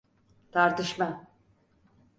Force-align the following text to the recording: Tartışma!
Tartışma! 0.51 1.27